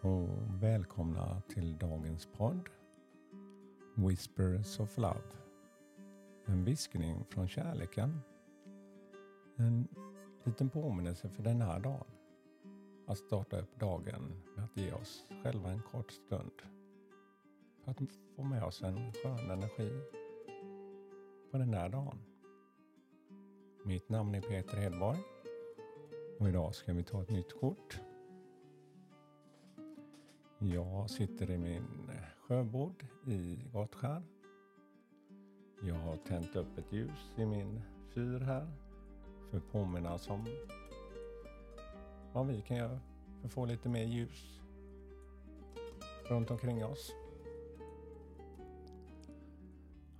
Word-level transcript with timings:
Och 0.00 0.28
välkomna 0.62 1.42
till 1.48 1.78
dagens 1.78 2.26
podd 2.26 2.68
Whispers 3.94 4.80
of 4.80 4.98
Love. 4.98 5.22
En 6.46 6.64
viskning 6.64 7.24
från 7.24 7.48
kärleken. 7.48 8.20
En 9.56 9.88
liten 10.44 10.70
påminnelse 10.70 11.28
för 11.28 11.42
den 11.42 11.62
här 11.62 11.80
dagen. 11.80 12.06
Att 13.06 13.18
starta 13.18 13.60
upp 13.60 13.80
dagen 13.80 14.42
med 14.56 14.64
att 14.64 14.76
ge 14.76 14.92
oss 14.92 15.26
själva 15.42 15.70
en 15.70 15.82
kort 15.82 16.10
stund. 16.10 16.62
För 17.84 17.90
att 17.90 17.98
få 18.36 18.42
med 18.42 18.64
oss 18.64 18.82
en 18.82 19.12
skön 19.12 19.50
energi 19.50 19.90
på 21.50 21.58
den 21.58 21.74
här 21.74 21.88
dagen. 21.88 22.18
Mitt 23.84 24.08
namn 24.08 24.34
är 24.34 24.40
Peter 24.40 24.76
Hedborg 24.76 25.18
och 26.38 26.48
idag 26.48 26.74
ska 26.74 26.92
vi 26.92 27.04
ta 27.04 27.22
ett 27.22 27.30
nytt 27.30 27.60
kort 27.60 28.00
jag 30.58 31.10
sitter 31.10 31.50
i 31.50 31.58
min 31.58 32.10
sjöbord 32.40 33.04
i 33.26 33.58
Gottskär. 33.72 34.22
Jag 35.82 35.94
har 35.94 36.16
tänt 36.16 36.56
upp 36.56 36.78
ett 36.78 36.92
ljus 36.92 37.32
i 37.36 37.46
min 37.46 37.82
fyr 38.14 38.40
här 38.40 38.68
för 39.50 39.58
att 39.58 39.72
påminna 39.72 40.14
oss 40.14 40.30
om 40.30 40.46
vad 42.32 42.46
vi 42.46 42.62
kan 42.62 42.76
göra 42.76 43.00
för 43.40 43.46
att 43.46 43.52
få 43.52 43.64
lite 43.66 43.88
mer 43.88 44.04
ljus 44.04 44.60
runt 46.28 46.50
omkring 46.50 46.84
oss. 46.84 47.12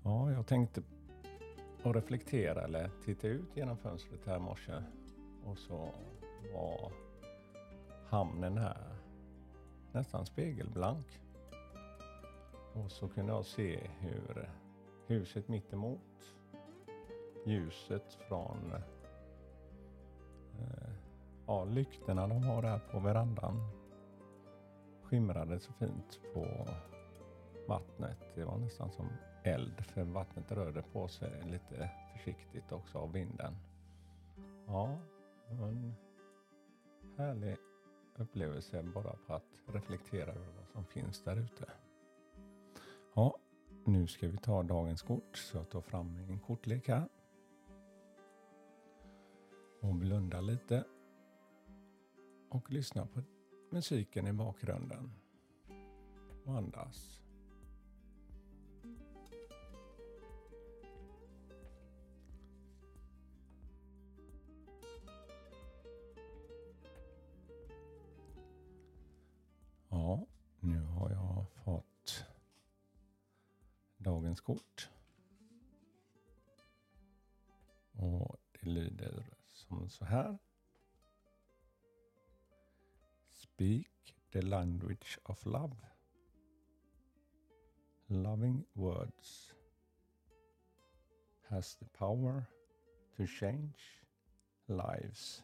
Ja, 0.02 0.30
jag 0.30 0.46
tänkte 0.46 0.82
att 1.82 1.96
reflektera 1.96 2.64
eller 2.64 2.90
titta 3.04 3.28
ut 3.28 3.56
genom 3.56 3.76
fönstret 3.76 4.26
här 4.26 4.36
i 4.36 4.40
morse 4.40 4.82
och 5.44 5.58
så 5.58 5.90
var 6.54 6.92
hamnen 8.08 8.58
här 8.58 8.77
nästan 9.92 10.26
spegelblank. 10.26 11.20
Och 12.72 12.90
så 12.90 13.08
kunde 13.08 13.32
jag 13.32 13.44
se 13.44 13.90
hur 14.00 14.50
huset 15.06 15.48
mittemot, 15.48 16.34
ljuset 17.46 18.14
från 18.28 18.72
eh, 20.58 20.90
ja, 21.46 21.64
lyktorna 21.64 22.26
de 22.26 22.42
har 22.42 22.62
där 22.62 22.78
på 22.78 23.00
verandan 23.00 23.78
skimrade 25.02 25.60
så 25.60 25.72
fint 25.72 26.20
på 26.34 26.46
vattnet. 27.68 28.18
Det 28.34 28.44
var 28.44 28.58
nästan 28.58 28.90
som 28.90 29.08
eld 29.42 29.84
för 29.84 30.02
vattnet 30.02 30.52
rörde 30.52 30.82
på 30.82 31.08
sig 31.08 31.42
lite 31.44 31.90
försiktigt 32.12 32.72
också 32.72 32.98
av 32.98 33.12
vinden. 33.12 33.56
Ja, 34.66 34.98
en 35.50 35.94
härlig 37.16 37.56
upplevelse 38.20 38.82
bara 38.82 39.16
på 39.26 39.34
att 39.34 39.62
reflektera 39.66 40.30
över 40.30 40.52
vad 40.56 40.68
som 40.68 40.84
finns 40.84 41.22
där 41.22 41.36
ute. 41.36 41.72
Ja, 43.14 43.38
nu 43.84 44.06
ska 44.06 44.28
vi 44.28 44.36
ta 44.36 44.62
dagens 44.62 45.02
kort 45.02 45.36
så 45.36 45.56
jag 45.56 45.68
tar 45.70 45.80
fram 45.80 46.26
min 46.26 46.38
kortlek 46.38 46.88
här. 46.88 47.08
Och 49.80 49.94
blunda 49.94 50.40
lite. 50.40 50.84
Och 52.48 52.72
lyssna 52.72 53.06
på 53.06 53.22
musiken 53.70 54.26
i 54.26 54.32
bakgrunden. 54.32 55.12
Och 56.44 56.56
andas. 56.56 57.22
Dagens 74.08 74.40
kort. 74.40 74.90
Och 77.92 78.40
det 78.52 78.66
lyder 78.66 79.24
som 79.52 79.88
så 79.88 80.04
här. 80.04 80.38
Speak 83.32 84.16
the 84.30 84.42
language 84.42 85.18
of 85.24 85.46
love. 85.46 85.76
Loving 88.06 88.64
words 88.72 89.54
has 91.42 91.76
the 91.76 91.86
power 91.98 92.44
to 93.16 93.26
change 93.26 94.02
lives, 94.66 95.42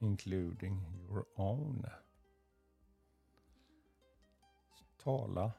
including 0.00 0.80
your 1.08 1.26
own 1.36 1.86
tala 4.98 5.54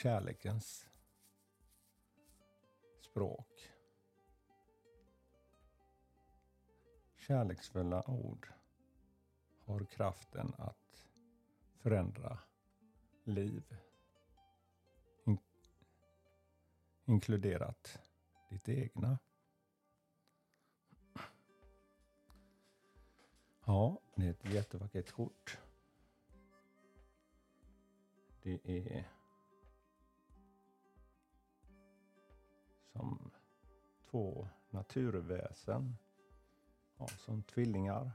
kärlekens 0.00 0.86
språk. 3.00 3.72
Kärleksfulla 7.16 8.10
ord 8.10 8.48
har 9.64 9.84
kraften 9.84 10.54
att 10.58 11.04
förändra 11.78 12.38
liv. 13.24 13.76
In 15.24 15.38
inkluderat 17.04 17.98
ditt 18.48 18.68
egna. 18.68 19.18
Ja, 23.64 24.00
det 24.14 24.26
är 24.26 24.30
ett 24.30 24.44
jättevackert 24.44 25.12
kort. 25.12 25.58
Det 28.42 28.60
är 28.64 29.19
som 32.92 33.30
två 34.10 34.48
naturväsen, 34.70 35.96
ja, 36.96 37.06
som 37.06 37.42
tvillingar, 37.42 38.10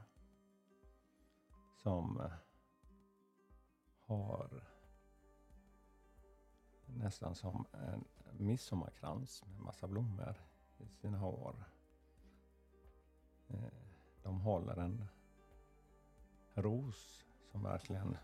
som 1.82 2.20
eh, 2.20 2.32
har 4.06 4.64
nästan 6.86 7.34
som 7.34 7.66
en 7.72 8.04
midsommarkrans 8.38 9.44
med 9.44 9.60
massa 9.60 9.86
blommor 9.86 10.34
i 10.78 10.88
sina 10.88 11.18
hår. 11.18 11.64
Eh, 13.48 13.72
de 14.22 14.40
håller 14.40 14.76
en 14.76 15.08
ros 16.54 17.24
som 17.50 17.62
verkligen 17.62 18.16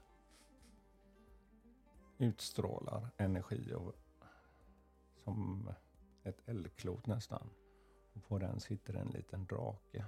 utstrålar 2.19 3.11
energi 3.17 3.75
och, 3.75 3.95
som 5.25 5.71
ett 6.23 6.49
eldklot 6.49 7.07
nästan. 7.07 7.51
Och 8.13 8.25
på 8.25 8.39
den 8.39 8.61
sitter 8.61 8.95
en 8.95 9.09
liten 9.09 9.47
drake. 9.47 10.05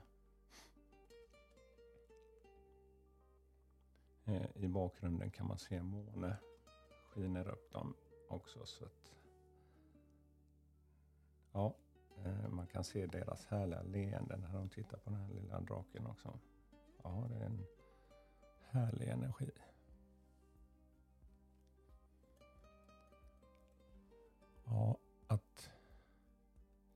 Eh, 4.24 4.46
I 4.54 4.68
bakgrunden 4.68 5.30
kan 5.30 5.46
man 5.46 5.58
se 5.58 5.82
måne 5.82 6.36
skiner 7.08 7.48
upp 7.48 7.72
dem 7.72 7.94
också. 8.28 8.66
Så 8.66 8.84
att, 8.84 9.14
ja, 11.52 11.74
eh, 12.24 12.48
man 12.48 12.66
kan 12.66 12.84
se 12.84 13.06
deras 13.06 13.46
härliga 13.46 13.82
leende 13.82 14.36
när 14.36 14.52
de 14.52 14.68
tittar 14.68 14.98
på 14.98 15.10
den 15.10 15.20
här 15.20 15.34
lilla 15.34 15.60
draken 15.60 16.06
också. 16.06 16.38
Ja, 17.02 17.26
det 17.30 17.36
är 17.36 17.46
en 17.46 17.66
härlig 18.70 19.08
energi. 19.08 19.50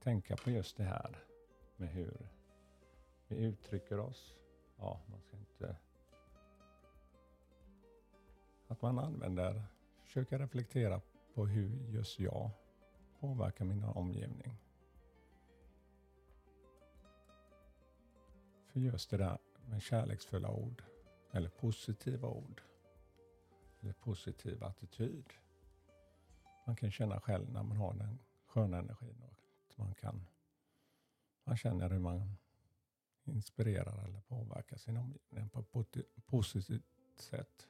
Tänka 0.09 0.37
på 0.37 0.51
just 0.51 0.77
det 0.77 0.85
här 0.85 1.25
med 1.77 1.89
hur 1.89 2.29
vi 3.29 3.37
uttrycker 3.37 3.99
oss. 3.99 4.37
Ja, 4.77 5.01
man 5.07 5.21
ska 5.21 5.37
inte... 5.37 5.77
Att 8.69 8.83
man 8.83 8.99
använder, 8.99 9.63
försöker 10.03 10.39
reflektera 10.39 11.01
på 11.35 11.47
hur 11.47 11.89
just 11.89 12.21
jag 12.21 12.51
påverkar 13.21 13.65
min 13.65 13.85
omgivning. 13.85 14.59
För 18.67 18.81
just 18.81 19.11
det 19.11 19.17
där 19.17 19.39
med 19.67 19.83
kärleksfulla 19.83 20.51
ord, 20.51 20.83
eller 21.33 21.49
positiva 21.49 22.29
ord, 22.29 22.63
eller 23.81 23.93
positiv 23.93 24.65
attityd 24.65 25.33
man 26.65 26.77
kan 26.77 26.91
känna 26.91 27.21
själv 27.21 27.53
när 27.53 27.63
man 27.63 27.77
har 27.77 27.95
den 27.95 28.19
sköna 28.47 28.79
energin. 28.79 29.23
Och 29.23 29.38
man, 29.79 29.95
kan, 29.95 30.27
man 31.45 31.57
känner 31.57 31.91
hur 31.91 31.99
man 31.99 32.37
inspirerar 33.25 34.05
eller 34.05 34.21
påverkar 34.21 34.77
sin 34.77 34.97
omgivning 34.97 35.49
på 35.49 35.81
ett 35.81 35.97
positivt 36.27 36.85
sätt. 37.17 37.69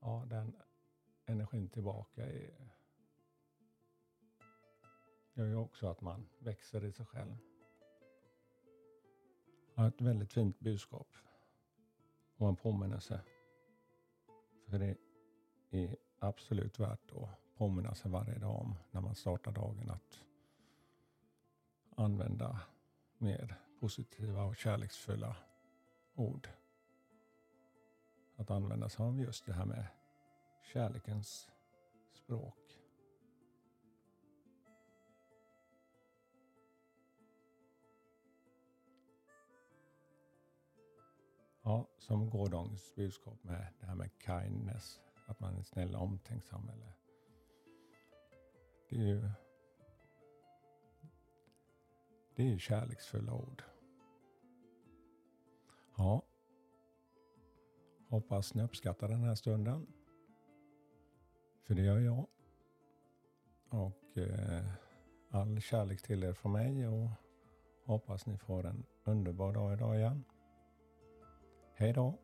Ja, 0.00 0.24
den 0.28 0.56
energin 1.26 1.68
tillbaka 1.68 2.26
är, 2.26 2.72
gör 5.34 5.46
ju 5.46 5.56
också 5.56 5.86
att 5.86 6.00
man 6.00 6.28
växer 6.38 6.84
i 6.84 6.92
sig 6.92 7.06
själv. 7.06 7.36
Ja, 9.74 9.88
ett 9.88 10.00
väldigt 10.00 10.32
fint 10.32 10.60
budskap. 10.60 11.08
och 12.36 12.48
en 12.48 12.56
påminnelse. 12.56 13.20
För 14.66 14.78
det 14.78 14.96
är 15.70 15.96
absolut 16.18 16.78
värt 16.78 17.12
att 17.12 17.41
påminna 17.62 17.94
sig 17.94 18.10
varje 18.10 18.38
dag 18.38 18.60
om 18.60 18.74
när 18.90 19.00
man 19.00 19.14
startar 19.14 19.52
dagen 19.52 19.90
att 19.90 20.24
använda 21.96 22.60
mer 23.18 23.60
positiva 23.80 24.42
och 24.44 24.56
kärleksfulla 24.56 25.36
ord. 26.14 26.48
Att 28.36 28.50
använda 28.50 28.88
sig 28.88 29.04
av 29.04 29.20
just 29.20 29.46
det 29.46 29.52
här 29.52 29.64
med 29.64 29.86
kärlekens 30.72 31.50
språk. 32.12 32.78
Ja, 41.62 41.88
som 41.98 42.30
gårdagens 42.30 42.94
budskap 42.94 43.44
med 43.44 43.66
det 43.80 43.86
här 43.86 43.94
med 43.94 44.10
kindness, 44.18 45.00
att 45.26 45.40
man 45.40 45.56
är 45.56 45.62
snäll 45.62 45.94
och 45.94 46.02
omtänksam. 46.02 46.68
Eller, 46.68 46.92
det 48.92 48.98
är 48.98 49.06
ju 49.06 49.30
det 52.36 52.42
är 52.42 52.46
ju 52.46 52.58
kärleksfulla 52.58 53.34
ord. 53.34 53.62
Ja, 55.96 56.22
hoppas 58.08 58.54
ni 58.54 58.62
uppskattar 58.62 59.08
den 59.08 59.22
här 59.22 59.34
stunden. 59.34 59.86
För 61.62 61.74
det 61.74 61.82
gör 61.82 61.98
jag. 61.98 62.26
Och 63.68 64.18
eh, 64.18 64.64
all 65.30 65.60
kärlek 65.60 66.02
till 66.02 66.24
er 66.24 66.32
från 66.32 66.52
mig 66.52 66.88
och 66.88 67.08
hoppas 67.84 68.26
ni 68.26 68.38
får 68.38 68.66
en 68.66 68.84
underbar 69.04 69.52
dag 69.52 69.72
idag 69.72 69.96
igen. 69.96 70.24
Hej 71.74 71.92
då! 71.92 72.18